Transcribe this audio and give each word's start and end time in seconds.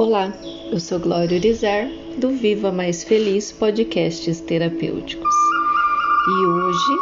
Olá, 0.00 0.32
eu 0.72 0.80
sou 0.80 0.98
Glória 0.98 1.36
Urizer, 1.36 1.86
do 2.16 2.30
Viva 2.30 2.72
Mais 2.72 3.04
Feliz 3.04 3.52
Podcasts 3.52 4.40
Terapêuticos. 4.40 5.34
E 6.26 6.46
hoje 6.46 6.96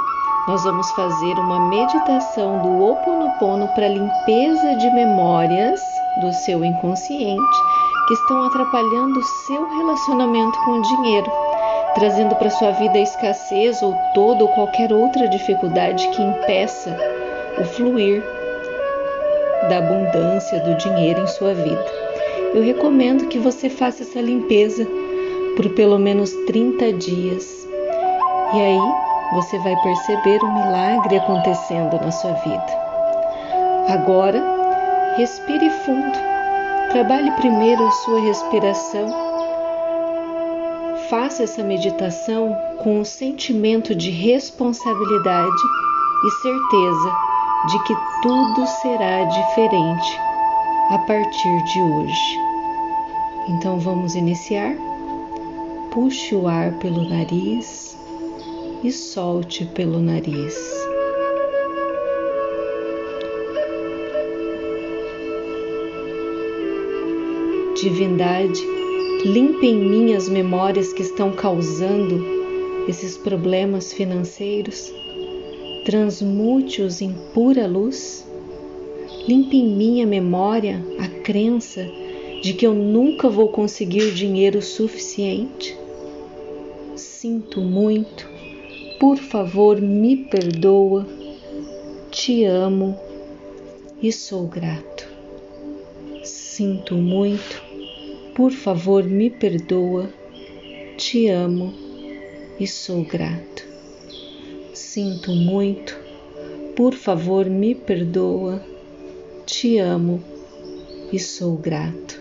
nós 0.48 0.64
vamos 0.64 0.90
fazer 0.90 1.34
uma 1.34 1.68
meditação 1.68 2.60
do 2.60 2.68
Ho 2.68 2.90
Oponopono 2.94 3.68
para 3.68 3.86
limpeza 3.86 4.74
de 4.74 4.90
memórias 4.90 5.80
do 6.20 6.32
seu 6.44 6.64
inconsciente 6.64 7.58
que 8.08 8.14
estão 8.14 8.42
atrapalhando 8.46 9.20
o 9.20 9.24
seu 9.46 9.64
relacionamento 9.78 10.58
com 10.64 10.72
o 10.72 10.82
dinheiro, 10.82 11.30
trazendo 11.94 12.34
para 12.34 12.50
sua 12.50 12.72
vida 12.72 12.98
a 12.98 13.02
escassez 13.02 13.80
ou 13.80 13.94
toda 14.12 14.42
ou 14.42 14.48
qualquer 14.54 14.92
outra 14.92 15.28
dificuldade 15.28 16.08
que 16.08 16.20
impeça 16.20 16.98
o 17.60 17.64
fluir 17.64 18.24
da 19.68 19.78
abundância 19.78 20.58
do 20.64 20.76
dinheiro 20.78 21.20
em 21.20 21.26
sua 21.28 21.54
vida 21.54 22.07
eu 22.54 22.62
recomendo 22.62 23.28
que 23.28 23.38
você 23.38 23.68
faça 23.68 24.02
essa 24.02 24.20
limpeza 24.20 24.86
por 25.56 25.68
pelo 25.70 25.98
menos 25.98 26.32
30 26.46 26.92
dias. 26.94 27.68
E 28.54 28.60
aí 28.60 28.92
você 29.32 29.58
vai 29.58 29.76
perceber 29.82 30.42
um 30.42 30.54
milagre 30.54 31.18
acontecendo 31.18 32.00
na 32.00 32.10
sua 32.10 32.32
vida. 32.32 32.88
Agora, 33.88 34.42
respire 35.16 35.68
fundo. 35.70 36.18
Trabalhe 36.90 37.30
primeiro 37.32 37.86
a 37.86 37.90
sua 37.90 38.20
respiração. 38.20 39.08
Faça 41.10 41.42
essa 41.42 41.62
meditação 41.62 42.56
com 42.78 42.96
o 42.96 43.00
um 43.00 43.04
sentimento 43.04 43.94
de 43.94 44.10
responsabilidade 44.10 45.62
e 46.24 46.30
certeza 46.30 47.12
de 47.66 47.84
que 47.84 47.94
tudo 48.22 48.66
será 48.66 49.24
diferente 49.24 50.20
a 50.90 50.98
partir 50.98 51.64
de 51.64 51.82
hoje. 51.82 52.47
Então 53.48 53.78
vamos 53.78 54.14
iniciar? 54.14 54.76
Puxe 55.90 56.34
o 56.34 56.46
ar 56.46 56.78
pelo 56.78 57.08
nariz 57.08 57.96
e 58.84 58.92
solte 58.92 59.64
pelo 59.64 60.00
nariz. 60.00 60.56
Divindade, 67.80 68.60
limpe 69.24 69.66
em 69.66 69.76
mim 69.76 70.14
as 70.14 70.28
memórias 70.28 70.92
que 70.92 71.02
estão 71.02 71.32
causando 71.32 72.24
esses 72.86 73.16
problemas 73.16 73.92
financeiros, 73.92 74.92
transmute-os 75.84 77.00
em 77.00 77.14
pura 77.32 77.66
luz 77.66 78.28
Limpe 79.28 79.58
em 79.58 79.76
minha 79.76 80.06
memória 80.06 80.82
a 80.98 81.06
crença 81.22 81.86
de 82.42 82.52
que 82.52 82.66
eu 82.66 82.74
nunca 82.74 83.28
vou 83.28 83.48
conseguir 83.48 84.12
dinheiro 84.12 84.62
suficiente. 84.62 85.76
Sinto 86.94 87.60
muito, 87.60 88.28
por 88.98 89.16
favor, 89.18 89.80
me 89.80 90.16
perdoa, 90.16 91.06
te 92.10 92.44
amo 92.44 92.98
e 94.02 94.12
sou 94.12 94.46
grato. 94.46 95.06
Sinto 96.22 96.94
muito, 96.94 97.62
por 98.34 98.52
favor, 98.52 99.04
me 99.04 99.30
perdoa, 99.30 100.12
te 100.96 101.28
amo 101.28 101.72
e 102.58 102.66
sou 102.66 103.04
grato. 103.04 103.66
Sinto 104.74 105.30
muito, 105.30 105.98
por 106.76 106.94
favor, 106.94 107.46
me 107.46 107.74
perdoa 107.74 108.62
te 109.48 109.78
amo 109.78 110.22
e 111.10 111.18
sou 111.18 111.56
grato. 111.56 112.17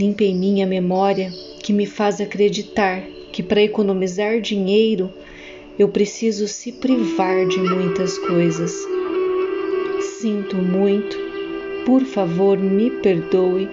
Limpe 0.00 0.24
em 0.24 0.34
mim 0.34 0.62
a 0.62 0.66
memória 0.66 1.30
que 1.62 1.74
me 1.74 1.84
faz 1.84 2.22
acreditar 2.22 3.02
que 3.34 3.42
para 3.42 3.60
economizar 3.60 4.40
dinheiro 4.40 5.10
eu 5.78 5.90
preciso 5.90 6.48
se 6.48 6.72
privar 6.72 7.46
de 7.46 7.58
muitas 7.60 8.16
coisas. 8.16 8.74
Sinto 10.18 10.56
muito, 10.56 11.18
por 11.84 12.00
favor 12.00 12.56
me 12.56 12.90
perdoe, 12.90 13.68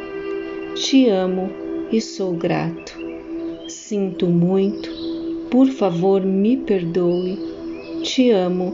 te 0.76 1.08
amo 1.08 1.50
e 1.94 2.02
sou 2.02 2.34
grato. 2.34 3.00
Sinto 3.70 4.28
muito, 4.28 4.90
por 5.50 5.70
favor 5.70 6.22
me 6.26 6.58
perdoe, 6.58 7.40
te 8.04 8.32
amo 8.32 8.74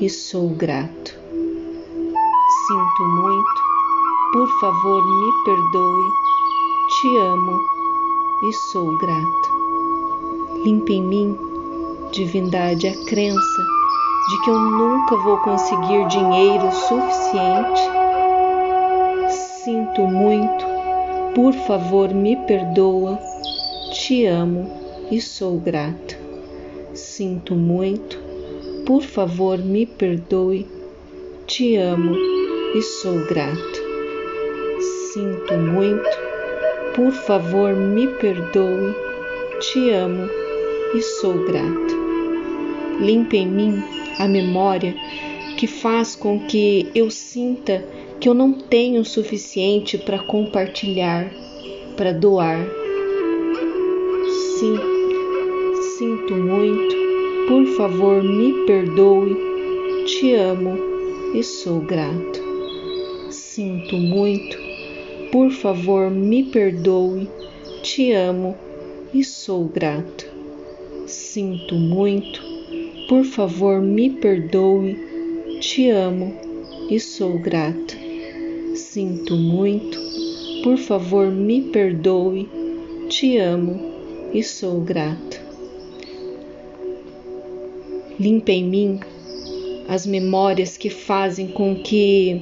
e 0.00 0.08
sou 0.08 0.48
grato. 0.54 1.18
Sinto 2.66 3.04
muito, 3.04 3.62
por 4.32 4.48
favor 4.58 5.02
me 5.02 5.44
perdoe, 5.44 6.27
te 6.88 7.16
amo 7.18 7.60
e 8.42 8.52
sou 8.54 8.96
grato. 8.96 9.50
Limpe 10.64 10.94
em 10.94 11.02
mim, 11.02 11.38
divindade, 12.10 12.88
a 12.88 13.04
crença 13.04 13.62
de 14.30 14.42
que 14.42 14.50
eu 14.50 14.58
nunca 14.58 15.16
vou 15.16 15.36
conseguir 15.38 16.06
dinheiro 16.08 16.72
suficiente. 16.72 17.82
Sinto 19.62 20.00
muito, 20.02 20.64
por 21.34 21.52
favor 21.52 22.08
me 22.14 22.36
perdoa, 22.46 23.18
te 23.92 24.24
amo 24.24 24.70
e 25.10 25.20
sou 25.20 25.60
grato. 25.60 26.16
Sinto 26.94 27.54
muito, 27.54 28.18
por 28.86 29.02
favor 29.02 29.58
me 29.58 29.84
perdoe, 29.84 30.66
te 31.46 31.76
amo 31.76 32.16
e 32.74 32.80
sou 32.80 33.26
grato. 33.26 33.88
Sinto 35.12 35.54
muito, 35.54 36.17
por 36.98 37.12
favor 37.12 37.76
me 37.76 38.08
perdoe, 38.08 38.92
te 39.60 39.90
amo 39.90 40.28
e 40.92 41.00
sou 41.00 41.44
grato. 41.44 41.96
Limpe 42.98 43.36
em 43.36 43.46
mim 43.46 43.84
a 44.18 44.26
memória 44.26 44.96
que 45.56 45.68
faz 45.68 46.16
com 46.16 46.40
que 46.40 46.90
eu 46.96 47.08
sinta 47.08 47.84
que 48.18 48.28
eu 48.28 48.34
não 48.34 48.52
tenho 48.52 49.02
o 49.02 49.04
suficiente 49.04 49.96
para 49.96 50.18
compartilhar, 50.18 51.32
para 51.96 52.12
doar. 52.12 52.66
Sim, 54.58 54.76
sinto 55.96 56.34
muito, 56.34 56.96
por 57.46 57.64
favor 57.76 58.24
me 58.24 58.66
perdoe, 58.66 59.36
te 60.04 60.34
amo 60.34 60.76
e 61.32 61.44
sou 61.44 61.78
grato. 61.78 62.42
Sinto 63.30 63.96
muito, 63.96 64.67
por 65.30 65.50
favor 65.50 66.10
me 66.10 66.42
perdoe, 66.42 67.28
te 67.82 68.12
amo 68.12 68.56
e 69.12 69.22
sou 69.22 69.64
grato. 69.64 70.26
Sinto 71.06 71.74
muito, 71.74 72.42
por 73.08 73.24
favor 73.24 73.80
me 73.80 74.08
perdoe, 74.08 74.96
te 75.60 75.90
amo 75.90 76.34
e 76.88 76.98
sou 76.98 77.38
grato. 77.38 77.96
Sinto 78.74 79.36
muito, 79.36 80.00
por 80.62 80.78
favor 80.78 81.30
me 81.30 81.60
perdoe, 81.60 82.48
te 83.08 83.36
amo 83.36 83.78
e 84.32 84.42
sou 84.42 84.80
grato. 84.80 85.40
Limpa 88.18 88.50
em 88.50 88.64
mim 88.64 89.00
as 89.88 90.06
memórias 90.06 90.76
que 90.76 90.90
fazem 90.90 91.48
com 91.48 91.76
que 91.76 92.40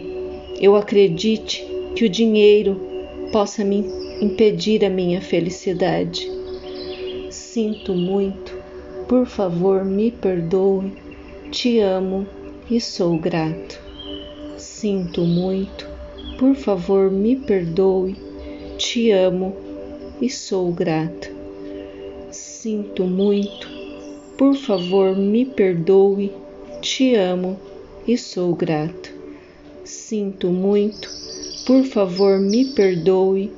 eu 0.60 0.74
acredite 0.74 1.75
que 1.96 2.04
o 2.04 2.10
dinheiro 2.10 2.78
possa 3.32 3.64
me 3.64 3.82
impedir 4.20 4.84
a 4.84 4.90
minha 4.90 5.22
felicidade. 5.22 6.30
Sinto 7.30 7.94
muito, 7.94 8.54
por 9.08 9.24
favor, 9.24 9.82
me 9.82 10.10
perdoe, 10.10 10.92
te 11.50 11.80
amo 11.80 12.26
e 12.70 12.78
sou 12.82 13.18
grato. 13.18 13.80
Sinto 14.58 15.22
muito, 15.22 15.88
por 16.38 16.54
favor, 16.54 17.10
me 17.10 17.34
perdoe, 17.34 18.14
te 18.76 19.10
amo 19.10 19.56
e 20.20 20.28
sou 20.28 20.70
grato. 20.72 21.34
Sinto 22.30 23.04
muito, 23.04 23.66
por 24.36 24.54
favor, 24.54 25.16
me 25.16 25.46
perdoe, 25.46 26.30
te 26.82 27.14
amo 27.14 27.58
e 28.06 28.18
sou 28.18 28.54
grato. 28.54 29.14
Sinto 29.82 30.48
muito, 30.48 31.25
por 31.66 31.82
favor 31.82 32.38
me 32.38 32.64
perdoe, 32.66 33.50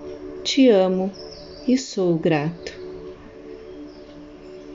te 0.42 0.70
amo 0.70 1.12
e 1.68 1.76
sou 1.76 2.16
grato. 2.16 2.72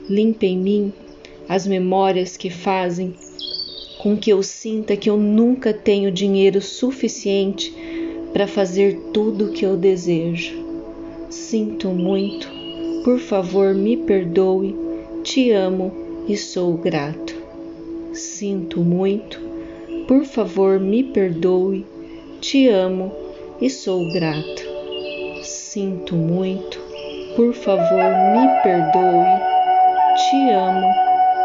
Limpe 0.08 0.46
em 0.46 0.56
mim 0.56 0.92
as 1.48 1.66
memórias 1.66 2.36
que 2.36 2.48
fazem 2.48 3.12
com 3.98 4.16
que 4.16 4.30
eu 4.30 4.40
sinta 4.40 4.96
que 4.96 5.10
eu 5.10 5.16
nunca 5.16 5.74
tenho 5.74 6.12
dinheiro 6.12 6.60
suficiente 6.62 7.74
para 8.32 8.46
fazer 8.46 9.00
tudo 9.12 9.46
o 9.46 9.52
que 9.52 9.66
eu 9.66 9.76
desejo. 9.76 10.54
Sinto 11.28 11.88
muito, 11.88 12.48
por 13.02 13.18
favor 13.18 13.74
me 13.74 13.96
perdoe, 13.96 14.76
te 15.24 15.50
amo 15.50 15.92
e 16.28 16.36
sou 16.36 16.74
grato. 16.74 17.34
Sinto 18.12 18.78
muito, 18.78 19.40
por 20.06 20.24
favor, 20.24 20.78
me 20.78 21.02
perdoe, 21.02 21.84
te 22.40 22.68
amo 22.68 23.23
e 23.64 23.70
sou 23.70 24.06
grato. 24.12 24.62
Sinto 25.42 26.14
muito, 26.14 26.78
por 27.34 27.54
favor 27.54 28.04
me 28.34 28.46
perdoe. 28.62 29.40
Te 30.16 30.50
amo 30.50 30.86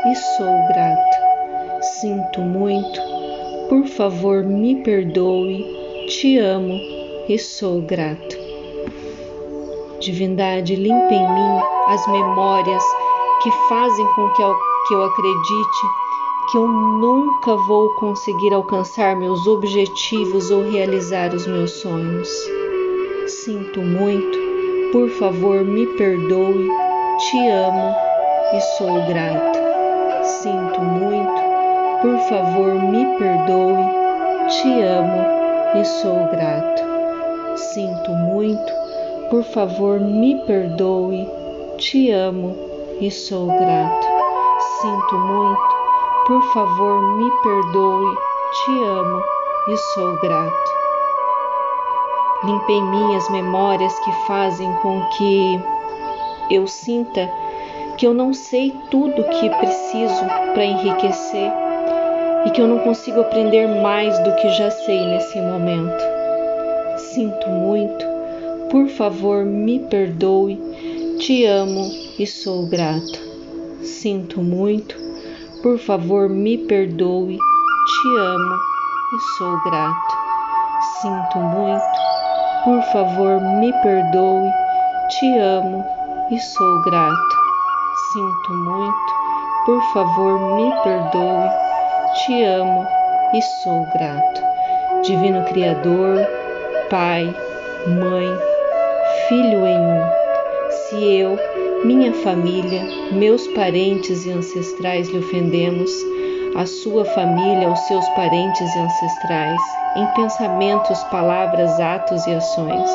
e 0.06 0.16
sou 0.16 0.68
grato. 0.68 1.18
Sinto 1.82 2.42
muito, 2.42 3.00
por 3.70 3.88
favor 3.88 4.44
me 4.44 4.84
perdoe. 4.84 5.66
Te 6.10 6.38
amo 6.40 6.78
e 7.30 7.40
sou 7.40 7.84
grato. 7.84 8.38
Divindade, 10.02 10.76
limpa 10.76 11.14
em 11.14 11.34
mim 11.34 11.62
as 11.88 12.06
memórias 12.08 12.84
que 13.42 13.52
fazem 13.70 14.06
com 14.08 14.28
que 14.34 14.42
eu 14.94 15.06
acredite 15.06 16.09
que 16.50 16.58
eu 16.58 16.68
nunca 16.68 17.56
vou 17.68 17.90
conseguir 17.96 18.52
alcançar 18.54 19.16
meus 19.16 19.46
objetivos 19.46 20.50
ou 20.50 20.64
realizar 20.64 21.32
os 21.34 21.46
meus 21.46 21.72
sonhos. 21.72 22.28
Sinto 23.28 23.80
muito, 23.82 24.38
por 24.92 25.10
favor 25.10 25.64
me 25.64 25.86
perdoe, 25.96 26.68
te 27.20 27.48
amo 27.50 27.96
e 28.52 28.62
sou 28.78 29.06
grato. 29.06 29.60
Sinto 30.24 30.82
muito, 30.82 31.42
por 32.02 32.18
favor 32.28 32.74
me 32.74 33.06
perdoe, 33.20 33.84
te 34.50 34.82
amo 34.82 35.80
e 35.80 35.86
sou 35.86 36.28
grato. 36.32 36.82
Sinto 37.58 38.12
muito, 38.12 38.74
por 39.30 39.44
favor 39.44 40.00
me 40.00 40.36
perdoe, 40.48 41.28
te 41.78 42.10
amo 42.10 42.56
e 43.00 43.12
sou 43.12 43.46
grato. 43.48 44.08
Sinto 44.82 45.16
muito, 45.16 45.79
por 46.30 46.44
favor, 46.54 47.02
me 47.18 47.32
perdoe, 47.42 48.16
te 48.54 48.84
amo 48.84 49.24
e 49.68 49.78
sou 49.78 50.16
grato. 50.18 50.72
Limpe 52.44 52.72
em 52.72 52.84
mim 52.84 53.16
as 53.16 53.28
memórias 53.32 53.98
que 53.98 54.12
fazem 54.28 54.72
com 54.76 55.02
que 55.18 55.60
eu 56.52 56.68
sinta 56.68 57.28
que 57.98 58.06
eu 58.06 58.14
não 58.14 58.32
sei 58.32 58.72
tudo 58.92 59.24
que 59.24 59.50
preciso 59.50 60.24
para 60.54 60.64
enriquecer 60.64 61.52
e 62.46 62.52
que 62.52 62.62
eu 62.62 62.68
não 62.68 62.78
consigo 62.78 63.22
aprender 63.22 63.68
mais 63.82 64.18
do 64.20 64.36
que 64.36 64.50
já 64.50 64.70
sei 64.70 65.04
nesse 65.08 65.42
momento. 65.42 66.04
Sinto 67.12 67.50
muito, 67.50 68.06
por 68.70 68.88
favor, 68.88 69.44
me 69.44 69.80
perdoe, 69.80 70.62
te 71.18 71.44
amo 71.46 71.90
e 72.20 72.28
sou 72.28 72.68
grato. 72.68 73.20
Sinto 73.82 74.44
muito, 74.44 75.09
por 75.62 75.78
favor, 75.80 76.30
me 76.30 76.58
perdoe. 76.58 77.38
Te 77.38 78.18
amo 78.18 78.56
e 79.14 79.20
sou 79.38 79.64
grato. 79.64 80.18
Sinto 81.02 81.40
muito. 81.40 81.84
Por 82.64 82.82
favor, 82.92 83.42
me 83.42 83.72
perdoe. 83.82 84.52
Te 85.10 85.38
amo 85.40 85.86
e 86.32 86.40
sou 86.40 86.82
grato. 86.84 87.36
Sinto 88.12 88.54
muito. 88.54 89.14
Por 89.66 89.82
favor, 89.94 90.40
me 90.56 90.72
perdoe. 90.84 91.50
Te 92.16 92.44
amo 92.44 92.88
e 93.34 93.42
sou 93.64 93.86
grato. 93.94 94.42
Divino 95.04 95.44
Criador, 95.46 96.28
Pai, 96.90 97.34
Mãe, 97.88 98.38
Filho 99.28 99.66
em 99.66 99.80
um. 99.80 100.10
Se 100.72 101.06
eu 101.20 101.38
minha 101.84 102.14
família, 102.14 102.84
meus 103.14 103.48
parentes 103.48 104.26
e 104.26 104.32
ancestrais 104.32 105.08
lhe 105.10 105.20
ofendemos, 105.20 105.90
a 106.56 106.66
sua 106.66 107.06
família, 107.06 107.70
os 107.70 107.80
seus 107.82 108.08
parentes 108.10 108.76
e 108.76 108.80
ancestrais, 108.80 109.62
em 109.96 110.06
pensamentos, 110.08 111.02
palavras, 111.06 111.80
atos 111.80 112.26
e 112.28 112.34
ações. 112.34 112.90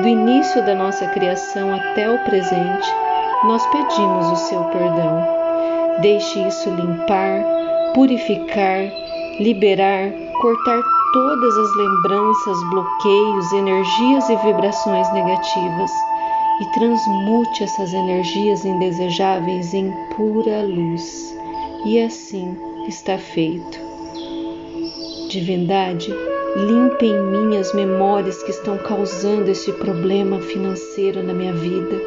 Do 0.00 0.08
início 0.08 0.64
da 0.64 0.74
nossa 0.74 1.06
criação 1.08 1.74
até 1.74 2.08
o 2.08 2.18
presente, 2.24 2.88
nós 3.44 3.64
pedimos 3.66 4.26
o 4.28 4.36
seu 4.36 4.64
perdão. 4.64 5.26
Deixe 6.00 6.40
isso 6.46 6.70
limpar, 6.70 7.44
purificar, 7.94 8.80
liberar, 9.40 10.10
cortar 10.40 10.82
todas 11.12 11.56
as 11.58 11.76
lembranças, 11.76 12.70
bloqueios, 12.70 13.52
energias 13.52 14.28
e 14.30 14.36
vibrações 14.36 15.12
negativas 15.12 15.90
e 16.60 16.64
transmute 16.72 17.62
essas 17.62 17.92
energias 17.92 18.64
indesejáveis 18.64 19.74
em 19.74 19.92
pura 20.16 20.62
luz. 20.62 21.34
E 21.84 22.00
assim 22.00 22.56
está 22.88 23.18
feito. 23.18 23.78
Divindade, 25.28 26.08
limpe 26.56 27.06
em 27.06 27.22
mim 27.22 27.56
as 27.58 27.74
memórias 27.74 28.42
que 28.42 28.50
estão 28.50 28.78
causando 28.78 29.50
esse 29.50 29.72
problema 29.72 30.40
financeiro 30.40 31.22
na 31.22 31.34
minha 31.34 31.52
vida. 31.52 32.00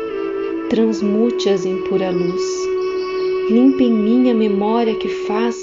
Transmute-as 0.70 1.66
em 1.66 1.84
pura 1.84 2.10
luz. 2.10 2.42
Limpe 3.50 3.84
em 3.84 3.92
mim 3.92 4.32
a 4.32 4.34
memória 4.34 4.96
que 4.96 5.10
faz 5.28 5.56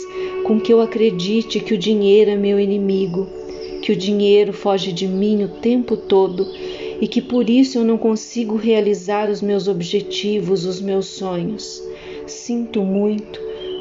com 0.44 0.60
que 0.60 0.72
eu 0.72 0.80
acredite 0.80 1.58
que 1.58 1.74
o 1.74 1.78
dinheiro 1.78 2.30
é 2.30 2.36
meu 2.36 2.58
inimigo, 2.58 3.26
que 3.82 3.90
o 3.90 3.96
dinheiro 3.96 4.52
foge 4.52 4.92
de 4.92 5.06
mim 5.06 5.42
o 5.44 5.48
tempo 5.48 5.96
todo 5.96 6.46
e 7.00 7.06
que 7.06 7.20
por 7.20 7.48
isso 7.50 7.78
eu 7.78 7.84
não 7.84 7.98
consigo 7.98 8.56
realizar 8.56 9.30
os 9.30 9.42
meus 9.42 9.68
objetivos, 9.68 10.64
os 10.64 10.80
meus 10.80 11.06
sonhos. 11.06 11.82
Sinto 12.26 12.82
muito, 12.82 13.40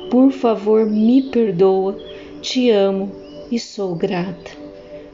por 0.10 0.32
favor, 0.32 0.86
me 0.86 1.22
perdoa, 1.24 1.98
te 2.42 2.70
amo 2.70 3.12
e 3.52 3.60
sou 3.60 3.96
grata. 3.96 4.52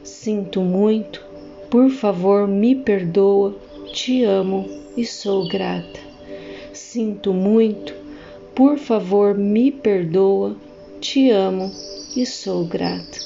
Sinto 0.02 0.60
muito, 0.60 1.24
por 1.70 1.90
favor, 1.90 2.46
me 2.46 2.74
perdoa, 2.74 3.56
te 3.92 4.24
amo 4.24 4.68
e 4.96 5.04
sou 5.04 5.48
grata. 5.48 6.00
Sinto 6.72 7.32
muito, 7.32 7.94
por 8.54 8.78
favor, 8.78 9.36
me 9.36 9.70
perdoa, 9.70 10.56
te 11.00 11.30
amo 11.30 11.72
e 12.16 12.26
sou 12.26 12.66
grata. 12.66 13.18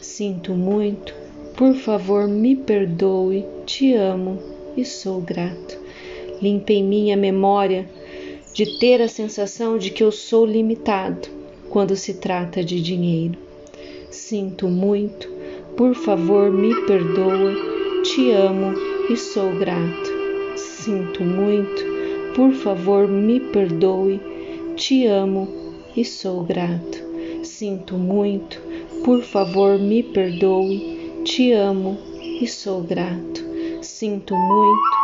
Sinto 0.00 0.54
muito, 0.54 1.14
por 1.58 1.74
favor, 1.74 2.28
me 2.28 2.54
perdoe, 2.54 3.44
te 3.66 3.92
amo 3.92 4.38
e 4.76 4.84
sou 4.84 5.20
grato. 5.20 5.76
Limpe 6.40 6.74
em 6.74 6.84
mim 6.84 7.10
a 7.10 7.16
memória 7.16 7.84
de 8.54 8.78
ter 8.78 9.02
a 9.02 9.08
sensação 9.08 9.76
de 9.76 9.90
que 9.90 10.04
eu 10.04 10.12
sou 10.12 10.46
limitado 10.46 11.28
quando 11.68 11.96
se 11.96 12.14
trata 12.14 12.62
de 12.62 12.80
dinheiro. 12.80 13.36
Sinto 14.08 14.68
muito, 14.68 15.28
por 15.76 15.96
favor, 15.96 16.48
me 16.48 16.72
perdoa, 16.82 17.52
te 18.04 18.30
amo 18.30 18.72
e 19.10 19.16
sou 19.16 19.50
grato. 19.58 20.12
Sinto 20.54 21.24
muito, 21.24 21.84
por 22.36 22.52
favor, 22.52 23.08
me 23.08 23.40
perdoe, 23.40 24.20
te 24.76 25.06
amo 25.06 25.48
e 25.96 26.04
sou 26.04 26.44
grato. 26.44 27.02
Sinto 27.42 27.94
muito, 27.94 28.62
por 29.04 29.22
favor, 29.22 29.76
me 29.76 30.04
perdoe 30.04 30.97
te 31.28 31.52
amo 31.52 31.98
e 32.40 32.48
sou 32.48 32.80
grato. 32.80 33.44
Sinto 33.82 34.34
muito, 34.34 34.96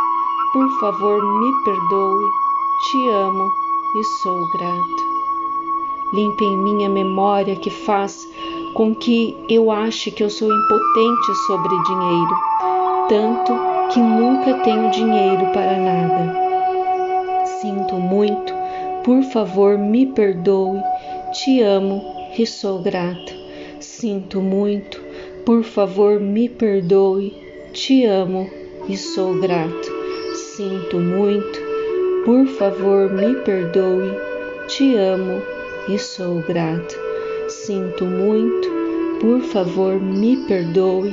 por 0.55 0.81
favor 0.81 1.23
me 1.23 1.53
perdoe. 1.65 2.25
Te 2.81 3.09
amo 3.11 3.51
e 3.95 4.05
sou 4.23 4.41
grato. 4.53 5.03
Limpe 6.15 6.45
em 6.45 6.57
mim 6.57 6.85
a 6.87 6.89
memória 6.89 7.55
que 7.57 7.69
faz 7.69 8.27
com 8.75 8.95
que 8.95 9.37
eu 9.51 9.71
ache 9.71 10.11
que 10.11 10.25
eu 10.25 10.31
sou 10.31 10.49
impotente 10.49 11.35
sobre 11.47 11.83
dinheiro, 11.83 12.37
tanto 13.11 13.53
que 13.93 14.01
nunca 14.01 14.55
tenho 14.65 14.91
dinheiro 14.91 15.47
para 15.53 15.77
nada. 15.77 17.45
Sinto 17.61 17.97
muito, 17.97 18.55
por 19.05 19.23
favor 19.25 19.77
me 19.77 20.07
perdoe. 20.07 20.81
Te 21.33 21.61
amo 21.61 22.03
e 22.39 22.47
sou 22.47 22.81
grata. 22.81 23.45
Sinto 23.79 24.41
muito, 24.41 24.94
por 25.45 25.63
favor, 25.63 26.19
me 26.19 26.49
perdoe. 26.49 27.35
Te 27.73 28.05
amo 28.07 28.49
e 28.89 28.97
sou 28.97 29.39
grato. 29.41 29.93
Sinto 30.35 30.99
muito. 30.99 31.61
Por 32.25 32.47
favor, 32.47 33.13
me 33.13 33.35
perdoe. 33.35 34.11
Te 34.69 34.97
amo 34.97 35.43
e 35.89 35.99
sou 35.99 36.41
grato. 36.43 36.99
Sinto 37.49 38.07
muito. 38.07 38.69
Por 39.21 39.41
favor, 39.43 40.01
me 40.01 40.37
perdoe. 40.47 41.13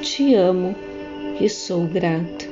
Te 0.00 0.34
amo 0.34 0.74
e 1.38 1.48
sou 1.48 1.84
grato. 1.86 2.50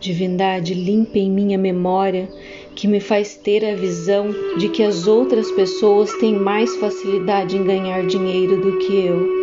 Divindade, 0.00 0.74
limpa 0.74 1.18
em 1.18 1.30
minha 1.30 1.56
memória 1.56 2.28
que 2.74 2.88
me 2.88 2.98
faz 2.98 3.36
ter 3.36 3.64
a 3.64 3.76
visão 3.76 4.34
de 4.58 4.68
que 4.68 4.82
as 4.82 5.06
outras 5.06 5.48
pessoas 5.52 6.12
têm 6.14 6.34
mais 6.34 6.74
facilidade 6.76 7.56
em 7.56 7.62
ganhar 7.62 8.04
dinheiro 8.06 8.60
do 8.60 8.78
que 8.78 9.06
eu. 9.06 9.41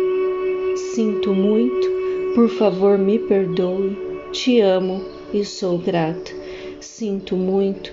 Sinto 1.00 1.32
muito, 1.32 1.88
por 2.34 2.50
favor 2.50 2.98
me 2.98 3.18
perdoe. 3.18 3.96
Te 4.32 4.60
amo 4.60 5.02
e 5.32 5.42
sou 5.46 5.78
grata. 5.78 6.30
Sinto 6.78 7.36
muito, 7.36 7.90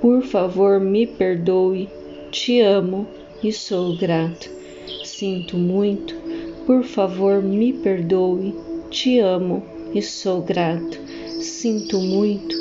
por 0.00 0.22
favor 0.22 0.78
me 0.78 1.04
perdoe. 1.04 1.88
Te 2.30 2.60
amo 2.60 3.08
e 3.42 3.52
sou 3.52 3.96
grata. 3.96 4.48
Sinto 5.02 5.56
muito, 5.56 6.14
por 6.64 6.84
favor 6.84 7.42
me 7.42 7.72
perdoe. 7.72 8.54
Te 8.88 9.18
amo 9.18 9.60
e 9.92 10.00
sou 10.00 10.40
grato. 10.40 10.96
sinto 11.40 11.98
muito, 11.98 12.54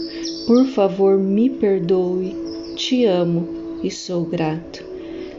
por 0.47 0.65
favor 0.65 1.19
me 1.19 1.51
perdoe, 1.51 2.35
te 2.75 3.05
amo 3.05 3.47
e 3.83 3.91
sou 3.91 4.25
grato. 4.25 4.83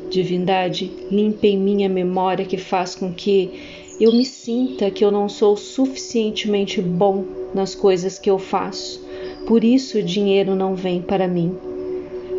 Divindade, 0.08 0.92
limpe 1.10 1.48
em 1.48 1.58
mim 1.58 1.84
a 1.84 1.88
memória 1.88 2.44
que 2.44 2.56
faz 2.56 2.94
com 2.94 3.12
que 3.12 3.82
eu 4.00 4.12
me 4.12 4.24
sinta 4.24 4.90
que 4.90 5.04
eu 5.04 5.10
não 5.10 5.28
sou 5.28 5.56
suficientemente 5.56 6.82
bom 6.82 7.24
nas 7.54 7.74
coisas 7.74 8.18
que 8.18 8.28
eu 8.28 8.38
faço, 8.38 9.00
por 9.46 9.62
isso 9.62 9.98
o 9.98 10.02
dinheiro 10.02 10.56
não 10.56 10.74
vem 10.74 11.00
para 11.00 11.28
mim. 11.28 11.56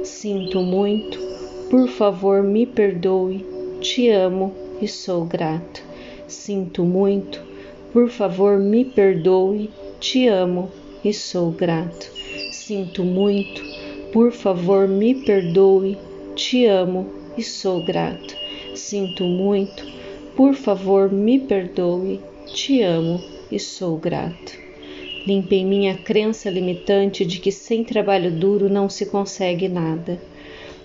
Sinto 0.04 0.60
muito, 0.60 1.18
por 1.70 1.88
favor 1.88 2.44
me 2.44 2.66
perdoe, 2.66 3.46
te 3.80 4.10
amo 4.10 4.54
e 4.82 4.88
sou 4.88 5.24
grato. 5.26 5.82
Sinto 6.28 6.84
muito, 6.84 7.42
por 7.94 8.10
favor 8.10 8.58
me 8.58 8.84
perdoe, 8.84 9.70
te 10.00 10.28
amo 10.28 10.70
e 11.04 11.14
sou 11.14 11.52
grato. 11.52 12.12
Sinto 12.52 13.04
muito, 13.04 13.64
por 14.12 14.32
favor 14.32 14.88
me 14.88 15.16
perdoe, 15.16 15.98
te 16.36 16.66
amo 16.66 17.08
e 17.38 17.44
sou 17.44 17.86
grato. 17.86 18.36
Sinto 18.74 19.24
muito, 19.24 19.95
por 20.36 20.54
favor 20.54 21.10
me 21.10 21.40
perdoe, 21.40 22.20
te 22.46 22.82
amo 22.82 23.24
e 23.50 23.58
sou 23.58 23.98
grato. 23.98 24.60
Limpe 25.26 25.56
em 25.56 25.66
mim 25.66 25.88
a 25.88 25.96
crença 25.96 26.50
limitante 26.50 27.26
de 27.26 27.40
que 27.40 27.54
sem 27.54 27.86
trabalho 27.86 28.30
duro 28.30 28.70
não 28.70 28.90
se 28.90 29.06
consegue 29.06 29.70
nada. 29.70 30.22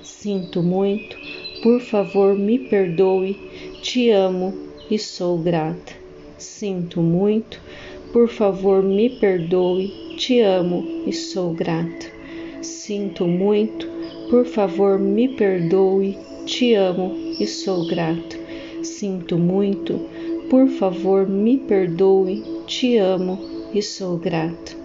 Sinto 0.03 0.63
muito, 0.63 1.17
por 1.63 1.81
favor 1.81 2.39
me 2.39 2.61
perdoe, 2.61 3.37
te 3.83 4.11
amo 4.11 4.55
e 4.89 4.99
sou 4.99 5.37
grata. 5.37 5.95
Sinto 6.39 7.03
muito, 7.03 7.61
por 8.13 8.29
favor 8.29 8.85
me 8.85 9.11
perdoe, 9.11 10.15
te 10.17 10.41
amo 10.41 11.03
e 11.07 11.13
sou 11.13 11.53
grata. 11.53 12.07
Sinto 12.63 13.27
muito, 13.27 13.89
por 14.31 14.47
favor 14.47 14.97
me 14.97 15.29
perdoe, 15.29 16.17
te 16.47 16.75
amo 16.75 17.17
e 17.39 17.47
sou 17.47 17.89
grata. 17.89 18.40
Sinto 18.83 19.37
muito, 19.37 20.01
por 20.49 20.67
favor 20.69 21.29
me 21.29 21.59
perdoe, 21.59 22.43
te 22.67 22.97
amo 22.97 23.39
e 23.75 23.83
sou 23.83 24.17
grato. 24.17 24.77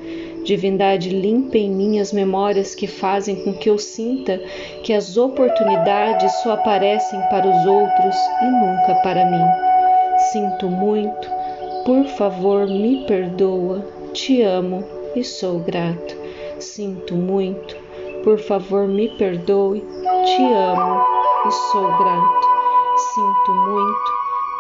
Divindade, 0.44 1.10
limpa 1.10 1.58
em 1.58 1.72
mim 1.72 2.00
as 2.00 2.14
memórias 2.14 2.76
que 2.76 2.86
fazem 2.86 3.36
com 3.44 3.54
que 3.54 3.70
eu 3.70 3.80
sinta 3.80 4.38
que 4.84 4.94
as 4.94 5.18
oportunidades 5.18 6.32
só 6.44 6.52
aparecem 6.52 7.20
para 7.30 7.48
os 7.48 7.66
outros 7.66 8.16
e 8.42 8.46
nunca 8.46 8.96
para 9.02 9.26
mim. 9.26 9.46
Sinto 10.32 10.68
muito, 10.68 11.28
por 11.84 12.06
favor, 12.06 12.68
me 12.68 13.06
perdoa, 13.08 13.84
te 14.14 14.42
amo 14.44 14.84
e 15.16 15.24
sou 15.24 15.60
grato. 15.60 16.16
Sinto 16.60 17.16
muito, 17.16 17.76
por 18.24 18.38
favor, 18.40 18.88
me 18.88 19.10
perdoe, 19.18 19.80
te 20.26 20.44
amo 20.44 21.02
e 21.48 21.52
sou 21.52 21.88
grato. 21.98 22.45
Sinto 22.98 23.52
muito, 23.52 24.14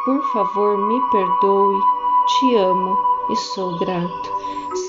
por 0.04 0.22
favor, 0.34 0.78
me 0.78 1.00
perdoe, 1.10 1.80
te 2.28 2.56
amo 2.58 2.98
e 3.30 3.36
sou 3.38 3.80
grato. 3.80 4.34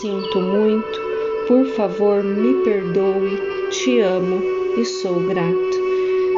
Sinto 0.00 0.40
muito, 0.40 1.00
por 1.46 1.64
favor, 1.76 2.24
me 2.24 2.54
perdoe, 2.64 3.40
te 3.70 4.00
amo 4.00 4.42
e 4.76 4.84
sou 4.84 5.20
grato. 5.28 5.76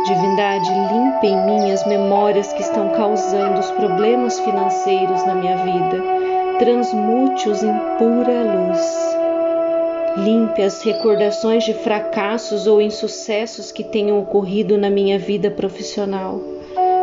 Divindade, 0.06 0.68
limpe 0.68 1.28
em 1.28 1.46
mim 1.46 1.72
as 1.72 1.86
memórias 1.86 2.52
que 2.52 2.60
estão 2.60 2.90
causando 2.90 3.58
os 3.58 3.70
problemas 3.70 4.38
financeiros 4.40 5.24
na 5.24 5.34
minha 5.34 5.56
vida. 5.56 6.04
Transmute-os 6.58 7.62
em 7.62 7.72
pura 7.96 8.54
luz. 8.54 9.16
Limpe 10.18 10.60
as 10.60 10.82
recordações 10.82 11.64
de 11.64 11.72
fracassos 11.72 12.66
ou 12.66 12.82
insucessos 12.82 13.72
que 13.72 13.82
tenham 13.82 14.20
ocorrido 14.20 14.76
na 14.76 14.90
minha 14.90 15.18
vida 15.18 15.50
profissional. 15.50 16.57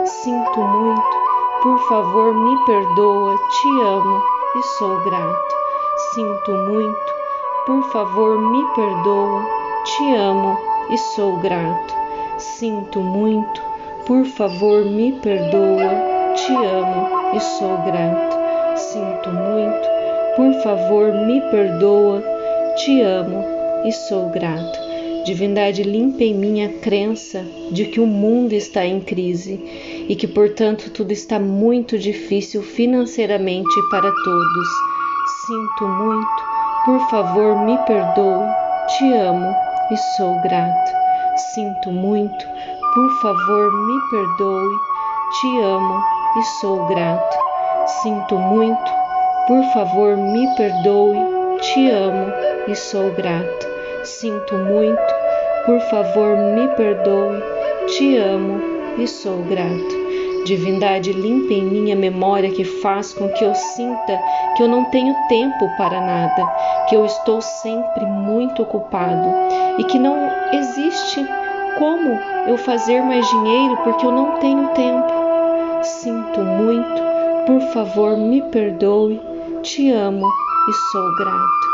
Sinto 0.05 0.61
muito, 0.61 1.17
por 1.63 1.79
favor, 1.87 2.31
me 2.31 2.55
perdoa, 2.65 3.35
te 3.49 3.67
amo 3.81 4.21
e 4.55 4.61
sou 4.77 5.03
grato. 5.03 5.55
Sinto 6.13 6.51
muito, 6.51 7.13
por 7.65 7.81
favor 7.91 8.37
me 8.37 8.63
perdoa, 8.75 9.43
te 9.83 10.15
amo 10.15 10.57
e 10.91 10.97
sou 10.97 11.37
grato. 11.37 11.95
Sinto 12.37 13.01
muito, 13.01 13.61
por 14.05 14.23
favor 14.25 14.85
me 14.85 15.11
perdoa, 15.13 16.33
te 16.35 16.53
amo 16.53 17.09
e 17.33 17.39
sou 17.39 17.75
grato. 17.77 18.37
Sinto 18.77 19.31
muito, 19.31 19.87
por 20.35 20.53
favor 20.61 21.13
me 21.13 21.41
perdoa, 21.49 22.21
te 22.77 23.01
amo 23.01 23.43
e 23.83 23.91
sou 23.91 24.29
grato. 24.29 24.84
Divindade, 25.25 25.81
limpa 25.81 26.23
em 26.23 26.35
mim 26.35 26.63
a 26.63 26.69
crença 26.81 27.43
de 27.71 27.85
que 27.85 27.99
o 27.99 28.05
mundo 28.05 28.53
está 28.53 28.85
em 28.85 29.01
crise 29.01 29.59
e 30.07 30.15
que, 30.15 30.27
portanto, 30.27 30.91
tudo 30.91 31.11
está 31.11 31.39
muito 31.39 31.97
difícil 31.97 32.61
financeiramente 32.61 33.73
para 33.89 34.11
todos. 34.23 34.67
Sinto 35.47 35.87
muito, 35.87 36.43
por 36.85 37.09
favor, 37.09 37.65
me 37.65 37.75
perdoe, 37.87 38.47
te 38.87 39.13
amo 39.13 39.51
e 39.91 39.97
sou 40.15 40.39
grato. 40.43 40.91
Sinto 41.55 41.91
muito, 41.91 42.45
por 42.93 43.09
favor, 43.19 43.73
me 43.83 43.99
perdoe, 44.11 44.75
te 45.41 45.59
amo 45.63 46.03
e 46.37 46.43
sou 46.61 46.85
grato. 46.85 47.37
Sinto 48.03 48.37
muito, 48.37 48.91
por 49.47 49.63
favor, 49.73 50.15
me 50.17 50.47
perdoe, 50.55 51.17
te 51.61 51.89
amo 51.89 52.31
e 52.67 52.75
sou 52.75 53.09
grato. 53.11 53.73
Sinto 54.03 54.55
muito, 54.55 55.14
por 55.65 55.79
favor, 55.89 56.37
me 56.37 56.67
perdoe, 56.75 57.41
te 57.87 58.17
amo 58.17 58.61
e 58.97 59.07
sou 59.07 59.37
grato. 59.43 60.05
Divindade, 60.45 61.11
limpa 61.11 61.53
em 61.53 61.63
mim 61.63 61.91
a 61.91 61.95
memória 61.95 62.51
que 62.51 62.63
faz 62.63 63.13
com 63.13 63.27
que 63.29 63.43
eu 63.43 63.55
sinta 63.55 64.21
que 64.55 64.61
eu 64.61 64.67
não 64.67 64.85
tenho 64.85 65.15
tempo 65.27 65.67
para 65.75 65.99
nada, 65.99 66.45
que 66.87 66.95
eu 66.95 67.03
estou 67.03 67.41
sempre 67.41 68.05
muito 68.05 68.61
ocupado 68.61 69.27
e 69.79 69.83
que 69.85 69.97
não 69.97 70.29
existe 70.53 71.25
como 71.79 72.19
eu 72.47 72.57
fazer 72.59 73.01
mais 73.01 73.27
dinheiro 73.27 73.75
porque 73.83 74.05
eu 74.05 74.11
não 74.11 74.33
tenho 74.39 74.67
tempo. 74.69 75.11
Sinto 75.81 76.39
muito, 76.41 77.01
por 77.47 77.61
favor, 77.73 78.15
me 78.15 78.41
perdoe, 78.51 79.19
te 79.63 79.91
amo 79.91 80.25
e 80.69 80.73
sou 80.91 81.15
grato. 81.15 81.65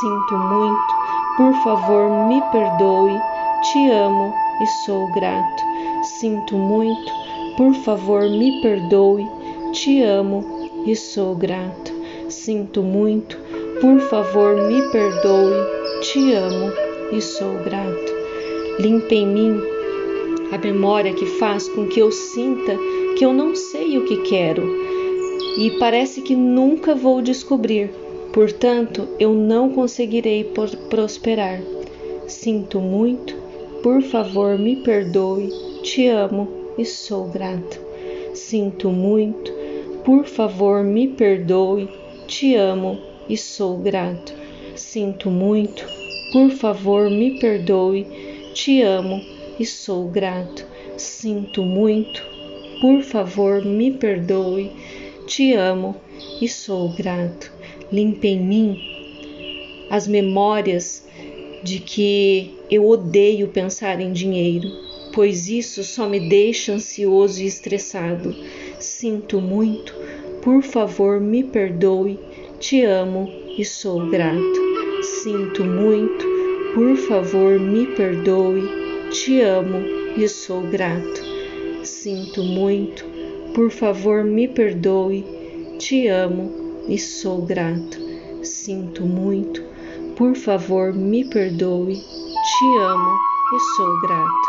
Sinto 0.00 0.34
muito, 0.38 0.94
por 1.36 1.52
favor, 1.64 2.28
me 2.28 2.40
perdoe, 2.52 3.20
te 3.62 3.90
amo 3.90 4.34
e 4.60 4.66
sou 4.66 5.06
grato. 5.12 5.62
Sinto 6.02 6.56
muito, 6.56 7.12
por 7.56 7.74
favor, 7.74 8.22
me 8.28 8.60
perdoe, 8.60 9.24
te 9.72 10.02
amo 10.02 10.44
e 10.84 10.96
sou 10.96 11.36
grato. 11.36 11.92
Sinto 12.28 12.82
muito, 12.82 13.38
por 13.80 14.00
favor, 14.00 14.56
me 14.56 14.82
perdoe, 14.90 15.54
te 16.00 16.32
amo 16.32 16.72
e 17.12 17.20
sou 17.20 17.54
grato. 17.62 18.12
Limpe 18.80 19.14
em 19.14 19.26
mim 19.26 19.60
a 20.50 20.58
memória 20.58 21.14
que 21.14 21.26
faz 21.26 21.68
com 21.68 21.86
que 21.86 22.00
eu 22.00 22.10
sinta 22.10 22.76
que 23.16 23.24
eu 23.24 23.32
não 23.32 23.54
sei 23.54 23.96
o 23.98 24.04
que 24.04 24.16
quero 24.22 24.62
e 25.56 25.70
parece 25.78 26.20
que 26.22 26.34
nunca 26.34 26.94
vou 26.94 27.22
descobrir. 27.22 27.90
Portanto, 28.32 29.06
eu 29.20 29.34
não 29.34 29.70
conseguirei 29.70 30.50
prosperar. 30.88 31.60
Sinto 32.26 32.80
muito, 32.80 33.41
por 33.82 34.00
favor, 34.00 34.56
me 34.56 34.76
perdoe, 34.76 35.50
te 35.82 36.06
amo 36.06 36.48
e 36.78 36.84
sou 36.84 37.26
grato. 37.26 37.80
Sinto 38.32 38.90
muito, 38.90 39.52
por 40.04 40.24
favor, 40.24 40.84
me 40.84 41.08
perdoe, 41.08 41.88
te 42.28 42.54
amo 42.54 42.98
e 43.28 43.36
sou 43.36 43.78
grato. 43.78 44.32
Sinto 44.76 45.30
muito, 45.30 45.84
por 46.32 46.50
favor, 46.50 47.10
me 47.10 47.38
perdoe, 47.40 48.06
te 48.54 48.82
amo 48.82 49.20
e 49.58 49.66
sou 49.66 50.08
grato. 50.08 50.64
Sinto 50.96 51.62
muito, 51.62 52.22
por 52.80 53.02
favor, 53.02 53.64
me 53.64 53.90
perdoe, 53.90 54.70
te 55.26 55.54
amo 55.54 55.96
e 56.40 56.48
sou 56.48 56.94
grato. 56.94 57.52
Limpe 57.90 58.28
em 58.28 58.40
mim 58.40 58.78
as 59.90 60.06
memórias 60.08 61.04
de 61.62 61.78
que 61.78 62.54
eu 62.70 62.86
odeio 62.88 63.48
pensar 63.48 64.00
em 64.00 64.12
dinheiro 64.12 64.92
pois 65.12 65.48
isso 65.48 65.84
só 65.84 66.08
me 66.08 66.18
deixa 66.18 66.72
ansioso 66.72 67.42
e 67.42 67.46
estressado. 67.46 68.34
Sinto 68.78 69.40
muito, 69.40 69.94
por 70.42 70.62
favor, 70.62 71.20
me 71.20 71.44
perdoe, 71.44 72.18
te 72.58 72.82
amo 72.82 73.30
e 73.56 73.64
sou 73.64 74.08
grato. 74.08 74.72
Sinto 75.02 75.64
muito, 75.64 76.26
por 76.74 76.96
favor, 76.96 77.60
me 77.60 77.86
perdoe, 77.86 78.62
te 79.10 79.40
amo 79.40 79.82
e 80.16 80.26
sou 80.28 80.62
grato. 80.62 81.22
Sinto 81.82 82.42
muito, 82.42 83.04
por 83.54 83.70
favor, 83.70 84.24
me 84.24 84.48
perdoe, 84.48 85.24
te 85.78 86.08
amo 86.08 86.50
e 86.88 86.98
sou 86.98 87.42
grato. 87.42 88.00
Sinto 88.42 89.04
muito, 89.04 89.62
por 90.16 90.34
favor, 90.34 90.92
me 90.92 91.24
perdoe. 91.24 91.94
Te 91.94 92.78
amo 92.78 93.18
e 93.54 93.60
sou 93.76 94.00
grato. 94.00 94.48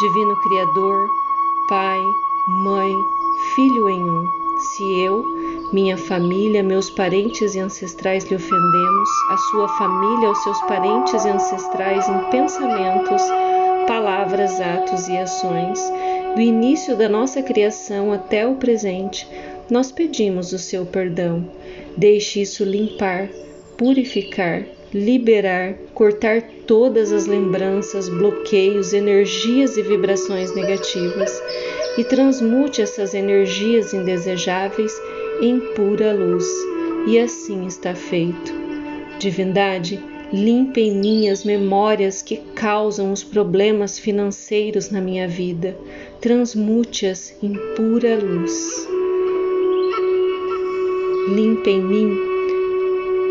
Divino 0.00 0.36
Criador, 0.42 1.08
Pai, 1.68 2.00
Mãe, 2.48 2.94
Filho 3.54 3.88
em 3.88 4.02
um. 4.02 4.24
Se 4.58 4.82
eu, 5.00 5.24
minha 5.72 5.98
família, 5.98 6.62
meus 6.62 6.88
parentes 6.88 7.54
e 7.54 7.60
ancestrais 7.60 8.24
lhe 8.24 8.36
ofendemos, 8.36 9.08
a 9.30 9.36
sua 9.50 9.68
família, 9.68 10.30
os 10.30 10.42
seus 10.42 10.60
parentes 10.62 11.24
e 11.24 11.28
ancestrais 11.28 12.08
em 12.08 12.30
pensamentos, 12.30 13.22
palavras, 13.86 14.60
atos 14.60 15.08
e 15.08 15.16
ações, 15.16 15.78
do 16.34 16.40
início 16.40 16.96
da 16.96 17.08
nossa 17.08 17.42
criação 17.42 18.12
até 18.12 18.46
o 18.46 18.54
presente, 18.54 19.28
nós 19.70 19.92
pedimos 19.92 20.52
o 20.52 20.58
seu 20.58 20.86
perdão. 20.86 21.46
Deixe 21.96 22.40
isso 22.40 22.64
limpar, 22.64 23.28
purificar, 23.76 24.66
liberar, 24.96 25.74
cortar 25.92 26.42
todas 26.66 27.12
as 27.12 27.26
lembranças, 27.26 28.08
bloqueios, 28.08 28.94
energias 28.94 29.76
e 29.76 29.82
vibrações 29.82 30.54
negativas 30.54 31.42
e 31.98 32.04
transmute 32.04 32.80
essas 32.80 33.12
energias 33.12 33.92
indesejáveis 33.92 34.92
em 35.40 35.60
pura 35.74 36.12
luz. 36.14 36.46
E 37.06 37.18
assim 37.18 37.66
está 37.66 37.94
feito. 37.94 38.52
Divindade, 39.18 40.02
limpe 40.32 40.80
em 40.80 40.98
mim 40.98 41.28
as 41.28 41.44
memórias 41.44 42.22
que 42.22 42.38
causam 42.54 43.12
os 43.12 43.22
problemas 43.22 43.98
financeiros 43.98 44.90
na 44.90 45.00
minha 45.00 45.28
vida. 45.28 45.76
Transmute-as 46.20 47.36
em 47.42 47.52
pura 47.76 48.16
luz. 48.16 48.88
Limpe 51.28 51.70
em 51.70 51.82
mim 51.82 52.18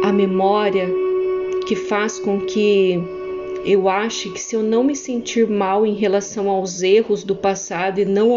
a 0.03 0.13
memória 0.13 1.04
que 1.67 1.75
faz 1.75 2.19
com 2.19 2.41
que 2.41 2.99
eu 3.65 3.89
ache 3.89 4.29
que 4.29 4.39
se 4.39 4.55
eu 4.55 4.61
não 4.61 4.83
me 4.83 4.95
sentir 4.95 5.49
mal 5.49 5.87
em 5.87 5.95
relação 5.95 6.47
aos 6.49 6.83
erros 6.83 7.23
do 7.23 7.35
passado 7.35 7.99
e 7.99 8.05
não 8.05 8.31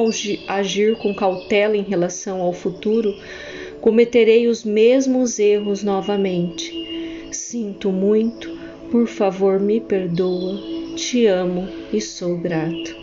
agir 0.48 0.96
com 0.96 1.14
cautela 1.14 1.76
em 1.76 1.82
relação 1.82 2.40
ao 2.40 2.54
futuro, 2.54 3.14
cometerei 3.82 4.48
os 4.48 4.64
mesmos 4.64 5.38
erros 5.38 5.82
novamente. 5.82 7.28
Sinto 7.30 7.90
muito, 7.90 8.50
por 8.90 9.06
favor 9.06 9.60
me 9.60 9.80
perdoa, 9.80 10.58
te 10.96 11.26
amo 11.26 11.68
e 11.92 12.00
sou 12.00 12.38
grato. 12.38 12.96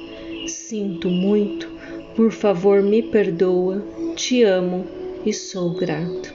Sinto 0.48 1.10
muito, 1.10 1.70
por 2.16 2.32
favor 2.32 2.82
me 2.82 3.04
perdoa, 3.04 3.84
te 4.16 4.42
amo 4.42 4.86
e 5.24 5.32
sou 5.32 5.76
grato. 5.76 6.34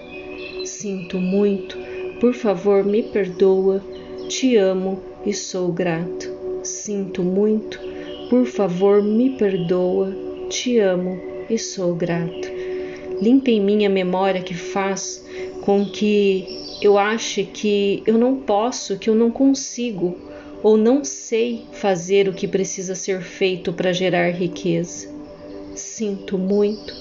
Sinto 0.65 1.19
muito, 1.19 1.77
por 2.21 2.35
favor 2.35 2.85
me 2.85 3.03
perdoa, 3.03 3.83
te 4.29 4.55
amo 4.57 5.03
e 5.25 5.33
sou 5.33 5.73
grato. 5.73 6.31
Sinto 6.63 7.23
muito, 7.23 7.81
por 8.29 8.45
favor 8.45 9.03
me 9.03 9.31
perdoa, 9.31 10.15
te 10.51 10.79
amo 10.79 11.19
e 11.49 11.59
sou 11.59 11.95
grato. 11.95 12.49
Limpe 13.23 13.53
em 13.53 13.61
mim 13.61 13.87
a 13.87 13.91
memória 13.91 14.43
que 14.43 14.53
faz 14.53 15.25
com 15.63 15.87
que 15.87 16.77
eu 16.83 16.99
ache 16.99 17.45
que 17.45 18.03
eu 18.07 18.19
não 18.19 18.37
posso, 18.37 18.99
que 18.99 19.09
eu 19.09 19.15
não 19.15 19.31
consigo 19.31 20.15
ou 20.63 20.77
não 20.77 21.03
sei 21.03 21.65
fazer 21.73 22.29
o 22.29 22.35
que 22.35 22.47
precisa 22.47 22.95
ser 22.95 23.23
feito 23.23 23.73
para 23.73 23.95
gerar 23.95 24.31
riqueza. 24.31 25.09
Sinto 25.75 26.37
muito, 26.37 26.95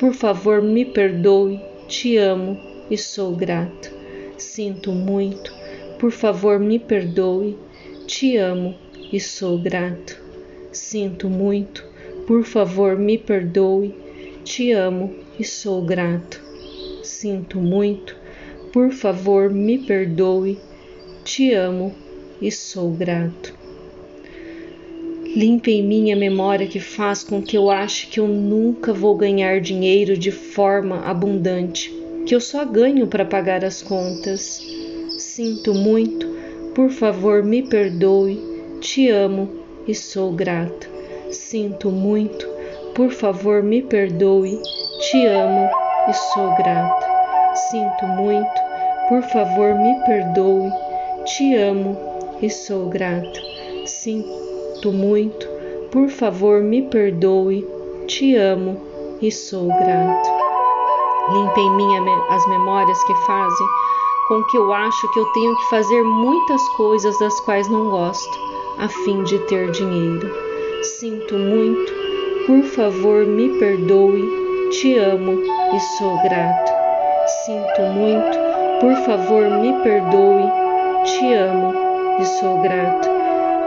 por 0.00 0.14
favor 0.14 0.62
me 0.62 0.86
perdoe, 0.86 1.60
te 1.86 2.16
amo 2.16 2.58
e 2.90 2.96
sou 2.96 3.36
grato. 3.36 4.01
Sinto 4.42 4.90
muito, 4.90 5.54
por 5.98 6.10
favor 6.10 6.58
me 6.58 6.78
perdoe, 6.78 7.56
te 8.06 8.36
amo 8.36 8.74
e 9.12 9.20
sou 9.20 9.56
grato. 9.56 10.20
Sinto 10.72 11.30
muito, 11.30 11.86
por 12.26 12.44
favor 12.44 12.98
me 12.98 13.16
perdoe, 13.16 13.94
te 14.44 14.72
amo 14.72 15.14
e 15.38 15.44
sou 15.44 15.82
grato. 15.84 16.42
Sinto 17.02 17.60
muito, 17.60 18.16
por 18.72 18.90
favor, 18.90 19.48
me 19.48 19.78
perdoe. 19.78 20.58
Te 21.24 21.54
amo 21.54 21.94
e 22.40 22.50
sou 22.50 22.90
grato. 22.90 23.54
Limpe 25.36 25.70
em 25.70 25.82
mim 25.82 26.12
a 26.12 26.16
memória 26.16 26.66
que 26.66 26.80
faz 26.80 27.22
com 27.22 27.40
que 27.40 27.56
eu 27.56 27.70
ache 27.70 28.08
que 28.08 28.18
eu 28.18 28.26
nunca 28.26 28.92
vou 28.92 29.16
ganhar 29.16 29.60
dinheiro 29.60 30.18
de 30.18 30.32
forma 30.32 31.00
abundante, 31.04 32.01
que 32.26 32.34
eu 32.34 32.40
só 32.40 32.64
ganho 32.64 33.06
para 33.06 33.24
pagar 33.24 33.64
as 33.64 33.82
contas. 33.82 34.60
Sinto 35.18 35.74
muito, 35.74 36.26
por 36.74 36.90
favor, 36.90 37.42
me 37.42 37.62
perdoe. 37.62 38.40
Te 38.80 39.08
amo 39.08 39.48
e 39.86 39.94
sou 39.94 40.32
grata. 40.32 40.86
Sinto 41.30 41.90
muito, 41.90 42.46
por 42.94 43.10
favor, 43.10 43.62
me 43.62 43.82
perdoe. 43.82 44.60
Te 45.00 45.26
amo 45.26 45.68
e 46.08 46.12
sou 46.12 46.54
grato. 46.56 47.06
Sinto 47.54 48.06
muito, 48.06 48.60
por 49.08 49.22
favor 49.22 49.74
me 49.74 49.94
perdoe. 50.04 50.70
Te 51.24 51.54
amo 51.54 51.96
e 52.40 52.48
sou 52.50 52.88
grato. 52.88 53.40
Sinto 53.86 54.92
muito, 54.92 55.48
por 55.90 56.08
favor 56.08 56.62
me 56.62 56.82
perdoe. 56.82 57.66
Te 58.06 58.36
amo 58.36 58.80
e 59.20 59.30
sou 59.30 59.68
grato. 59.68 60.31
Limpe 61.30 61.60
em 61.60 61.70
mim 61.76 61.96
as 62.30 62.46
memórias 62.48 63.02
que 63.04 63.14
fazem 63.26 63.66
com 64.28 64.42
que 64.44 64.56
eu 64.56 64.72
acho 64.72 65.08
que 65.12 65.18
eu 65.18 65.26
tenho 65.32 65.56
que 65.56 65.70
fazer 65.70 66.02
muitas 66.02 66.66
coisas 66.70 67.18
das 67.18 67.38
quais 67.40 67.68
não 67.68 67.90
gosto, 67.90 68.38
a 68.78 68.88
fim 68.88 69.22
de 69.24 69.38
ter 69.40 69.70
dinheiro. 69.70 70.30
Sinto 70.82 71.34
muito, 71.34 71.92
por 72.46 72.62
favor 72.64 73.26
me 73.26 73.58
perdoe 73.58 74.42
te 74.72 74.96
amo 74.96 75.38
e 75.74 75.80
sou 75.80 76.16
grato. 76.22 76.72
Sinto 77.44 77.82
muito, 77.82 78.38
por 78.80 78.94
favor 79.04 79.50
me 79.60 79.70
perdoe. 79.82 80.50
Te 81.04 81.34
amo 81.34 81.74
e 82.18 82.24
sou 82.24 82.62
grato. 82.62 83.06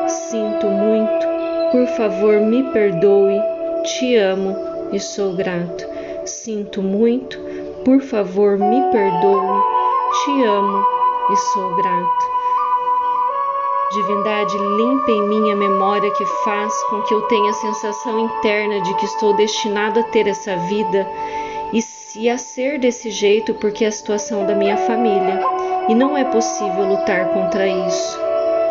Sinto 0.08 0.66
muito, 0.66 1.28
por 1.72 1.86
favor 1.96 2.42
me 2.42 2.64
perdoe. 2.72 3.40
Te 3.84 4.16
amo 4.16 4.58
e 4.92 5.00
sou 5.00 5.34
grato. 5.34 5.86
Sinto 6.26 6.82
muito, 6.82 7.40
por 7.86 8.02
favor 8.02 8.58
me 8.58 8.82
perdoe. 8.92 9.62
Te 10.24 10.44
amo 10.44 10.84
e 11.32 11.36
sou 11.38 11.76
grato. 11.76 12.26
Divindade, 13.92 14.58
limpa 14.58 15.12
em 15.12 15.28
mim 15.28 15.52
a 15.52 15.56
memória 15.56 16.10
que 16.12 16.26
faz 16.44 16.74
com 16.90 17.04
que 17.04 17.14
eu 17.14 17.22
tenha 17.28 17.52
a 17.52 17.54
sensação 17.54 18.20
interna 18.20 18.82
de 18.82 18.94
que 18.96 19.06
estou 19.06 19.36
destinado 19.36 20.00
a 20.00 20.04
ter 20.04 20.28
essa 20.28 20.58
vida 20.58 21.08
e, 22.18 22.28
a 22.28 22.38
ser 22.38 22.80
desse 22.80 23.12
jeito 23.12 23.54
porque 23.54 23.86
é 23.86 23.88
a 23.88 23.92
situação 23.92 24.48
da 24.48 24.56
minha 24.56 24.78
família 24.78 25.40
e 25.88 25.94
não 25.94 26.18
é 26.18 26.24
possível 26.24 26.86
lutar 26.86 27.30
contra 27.30 27.68
isso. 27.68 28.20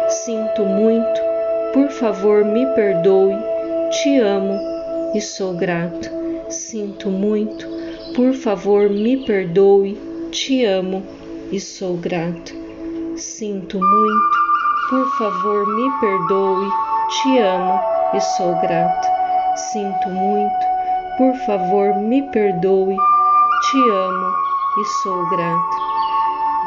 Sinto 0.08 0.64
muito, 0.64 1.20
por 1.72 1.88
favor, 1.88 2.44
me 2.44 2.66
perdoe, 2.74 3.36
te 3.90 4.18
amo 4.18 4.58
e 5.14 5.20
sou 5.20 5.54
grato. 5.54 6.10
Sinto 6.48 7.08
muito, 7.10 7.73
por 8.14 8.32
favor, 8.34 8.88
me 8.88 9.24
perdoe, 9.24 9.98
te 10.30 10.64
amo 10.64 11.02
e 11.52 11.60
sou 11.60 11.96
grato. 11.96 12.54
Sinto 13.16 13.78
muito 13.78 14.44
por 14.90 15.06
favor, 15.16 15.66
me 15.66 15.90
perdoe. 15.98 16.70
Te 17.08 17.38
amo 17.38 17.80
e 18.12 18.20
sou 18.20 18.54
grato. 18.60 19.08
Sinto 19.72 20.10
muito. 20.10 20.66
Por 21.16 21.34
favor, 21.46 21.96
me 21.96 22.22
perdoe. 22.30 22.94
Te 22.94 23.78
amo 23.90 24.34
e 24.78 24.84
sou 25.02 25.30
grato. 25.30 25.76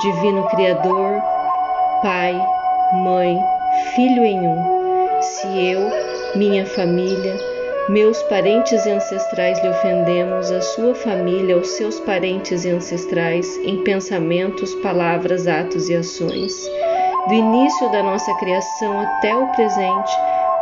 Divino 0.02 0.48
Criador, 0.48 1.22
Pai, 2.02 2.34
Mãe, 3.04 3.40
Filho 3.94 4.26
em 4.26 4.48
um. 4.48 5.22
Se 5.22 5.48
eu, 5.48 5.92
minha 6.36 6.66
família, 6.66 7.36
meus 7.90 8.22
parentes 8.24 8.86
e 8.86 8.90
ancestrais 8.92 9.62
lhe 9.64 9.70
ofendemos, 9.70 10.52
a 10.52 10.62
sua 10.62 10.94
família, 10.94 11.58
os 11.58 11.70
seus 11.70 12.00
parentes 12.02 12.66
e 12.66 12.70
ancestrais, 12.70 13.58
em 13.64 13.82
pensamentos, 13.84 14.76
palavras, 14.76 15.48
atos 15.48 15.88
e 15.90 15.96
ações 15.96 16.54
do 17.28 17.34
início 17.34 17.90
da 17.92 18.02
nossa 18.02 18.34
criação 18.36 19.00
até 19.02 19.36
o 19.36 19.48
presente, 19.48 20.12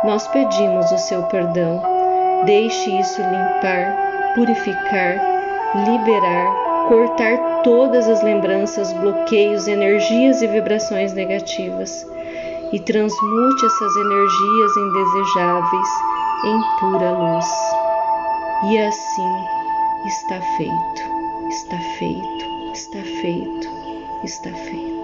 nós 0.04 0.26
pedimos 0.28 0.90
o 0.90 0.98
seu 0.98 1.22
perdão. 1.24 1.80
Deixe 2.44 2.90
isso 2.98 3.20
limpar, 3.20 4.32
purificar, 4.34 5.20
liberar, 5.84 6.88
cortar 6.88 7.62
todas 7.62 8.08
as 8.08 8.22
lembranças, 8.22 8.92
bloqueios, 8.92 9.68
energias 9.68 10.42
e 10.42 10.46
vibrações 10.48 11.12
negativas 11.12 12.06
e 12.72 12.80
transmute 12.80 13.66
essas 13.66 13.96
energias 13.96 14.76
indesejáveis 14.76 16.15
em 16.44 16.60
pura 16.78 17.10
luz. 17.12 17.46
E 18.64 18.78
assim 18.78 19.44
está 20.06 20.40
feito, 20.56 21.02
está 21.48 21.78
feito, 21.98 22.72
está 22.72 23.02
feito, 23.02 23.68
está 24.24 24.50
feito. 24.50 24.95